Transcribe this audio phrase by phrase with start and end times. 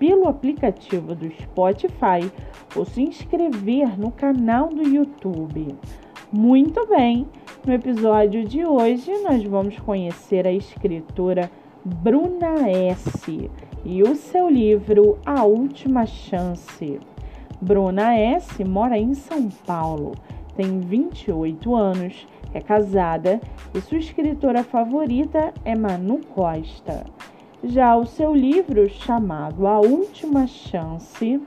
[0.00, 2.32] pelo aplicativo do Spotify
[2.74, 5.76] ou se inscrever no canal do YouTube.
[6.32, 7.28] Muito bem,
[7.66, 11.50] no episódio de hoje nós vamos conhecer a escritora
[11.84, 13.50] Bruna S.
[13.84, 16.98] e o seu livro A Última Chance.
[17.60, 18.64] Bruna S.
[18.64, 20.12] mora em São Paulo,
[20.56, 23.38] tem 28 anos, é casada
[23.74, 27.04] e sua escritora favorita é Manu Costa.
[27.62, 31.42] Já o seu livro, chamado A Última Chance,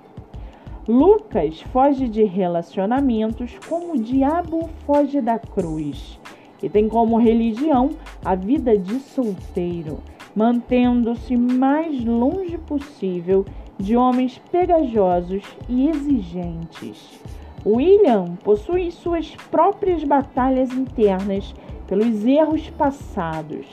[0.87, 6.19] Lucas foge de relacionamentos como o diabo foge da cruz
[6.61, 7.89] e tem como religião
[8.23, 10.01] a vida de solteiro,
[10.35, 13.43] mantendo-se mais longe possível
[13.79, 17.19] de homens pegajosos e exigentes.
[17.65, 21.55] William possui suas próprias batalhas internas
[21.87, 23.65] pelos erros passados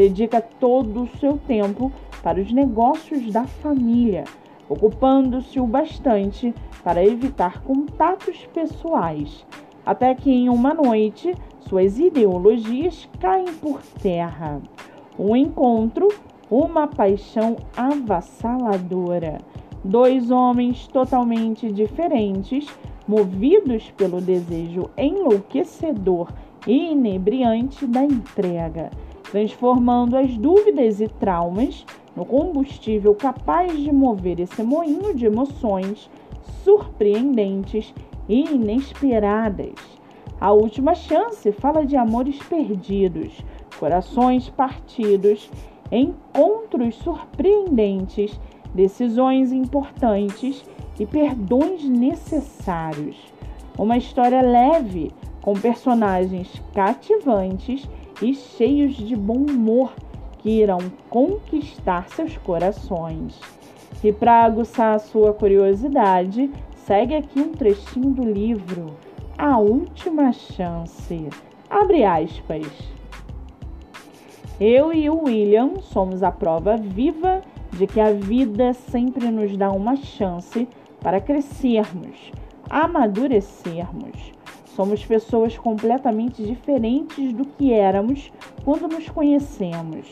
[0.00, 4.24] dedica todo o seu tempo para os negócios da família,
[4.66, 9.44] ocupando-se o bastante para evitar contatos pessoais,
[9.84, 11.34] até que em uma noite
[11.68, 14.62] suas ideologias caem por terra.
[15.18, 16.08] Um encontro,
[16.50, 19.36] uma paixão avassaladora.
[19.84, 22.66] Dois homens totalmente diferentes,
[23.06, 26.32] movidos pelo desejo enlouquecedor
[26.66, 28.90] e inebriante da entrega
[29.30, 31.86] transformando as dúvidas e traumas
[32.16, 36.10] no combustível capaz de mover esse moinho de emoções
[36.64, 37.94] surpreendentes
[38.28, 39.74] e inesperadas.
[40.40, 43.44] A última chance fala de amores perdidos,
[43.78, 45.50] corações partidos,
[45.92, 48.40] encontros surpreendentes,
[48.74, 50.64] decisões importantes
[50.98, 53.16] e perdões necessários.
[53.78, 57.88] Uma história leve, com personagens cativantes
[58.22, 59.92] e cheios de bom humor
[60.38, 63.38] que irão conquistar seus corações.
[64.02, 68.96] E para aguçar a sua curiosidade, segue aqui um trechinho do livro
[69.36, 71.28] A Última Chance.
[71.68, 72.66] Abre aspas.
[74.58, 77.42] Eu e o William somos a prova viva
[77.72, 80.68] de que a vida sempre nos dá uma chance
[81.00, 82.32] para crescermos,
[82.68, 84.39] amadurecermos
[84.74, 88.32] Somos pessoas completamente diferentes do que éramos
[88.64, 90.06] quando nos conhecemos.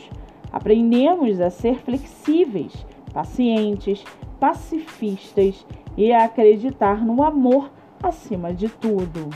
[0.51, 4.03] Aprendemos a ser flexíveis, pacientes,
[4.39, 5.65] pacifistas
[5.95, 7.71] e a acreditar no amor
[8.03, 9.29] acima de tudo.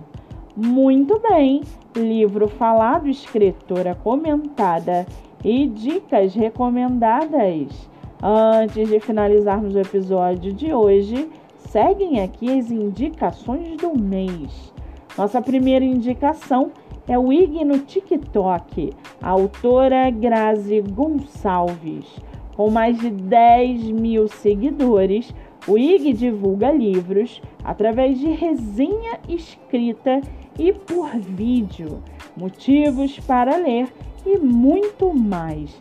[0.56, 1.64] Muito bem,
[1.96, 5.08] livro falado, escritora comentada
[5.44, 7.90] e dicas recomendadas.
[8.22, 14.74] Antes de finalizarmos o episódio de hoje, seguem aqui as indicações do mês.
[15.18, 16.70] Nossa primeira indicação
[17.08, 18.92] é o IG no TikTok,
[19.22, 22.06] a autora Grazi Gonçalves.
[22.58, 25.34] Com mais de 10 mil seguidores,
[25.66, 30.20] o IG divulga livros através de resenha escrita
[30.58, 32.04] e por vídeo,
[32.36, 33.88] motivos para ler
[34.26, 35.80] e muito mais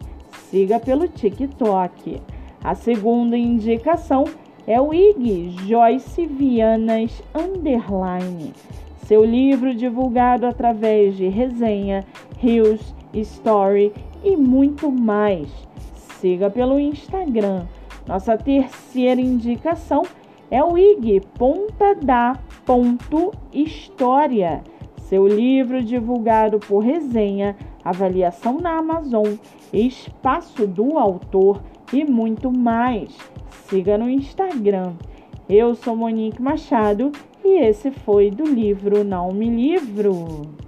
[0.50, 2.20] siga pelo TikTok.
[2.62, 4.24] A segunda indicação
[4.66, 8.52] é o IG Joyce Vianas Underline,
[9.04, 12.04] seu livro divulgado através de resenha,
[12.38, 13.92] reels, story
[14.24, 15.48] e muito mais.
[16.20, 17.66] Siga pelo Instagram.
[18.06, 20.02] Nossa terceira indicação
[20.50, 24.62] é o IG Ponta da Ponto História,
[25.08, 29.26] seu livro divulgado por resenha, avaliação na Amazon,
[29.72, 31.62] espaço do autor
[31.92, 33.16] e muito mais.
[33.68, 34.92] Siga no Instagram.
[35.48, 37.12] Eu sou Monique Machado
[37.44, 40.67] e esse foi do livro Não Me Livro.